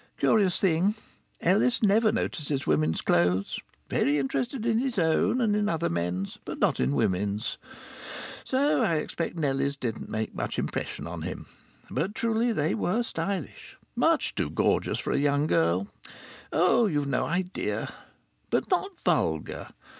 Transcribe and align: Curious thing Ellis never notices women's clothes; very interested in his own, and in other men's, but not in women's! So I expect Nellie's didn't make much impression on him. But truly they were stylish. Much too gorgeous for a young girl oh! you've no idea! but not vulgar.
Curious 0.17 0.59
thing 0.59 0.95
Ellis 1.41 1.83
never 1.83 2.11
notices 2.11 2.65
women's 2.65 3.01
clothes; 3.01 3.59
very 3.87 4.17
interested 4.17 4.65
in 4.65 4.79
his 4.79 4.97
own, 4.97 5.39
and 5.39 5.55
in 5.55 5.69
other 5.69 5.89
men's, 5.91 6.39
but 6.43 6.57
not 6.57 6.79
in 6.79 6.95
women's! 6.95 7.59
So 8.43 8.81
I 8.81 8.95
expect 8.95 9.35
Nellie's 9.37 9.75
didn't 9.77 10.09
make 10.09 10.33
much 10.33 10.57
impression 10.57 11.05
on 11.05 11.21
him. 11.21 11.45
But 11.91 12.15
truly 12.15 12.51
they 12.51 12.73
were 12.73 13.03
stylish. 13.03 13.77
Much 13.95 14.33
too 14.33 14.49
gorgeous 14.49 14.97
for 14.97 15.11
a 15.11 15.19
young 15.19 15.45
girl 15.45 15.87
oh! 16.51 16.87
you've 16.87 17.05
no 17.07 17.27
idea! 17.27 17.93
but 18.49 18.71
not 18.71 18.99
vulgar. 19.05 19.67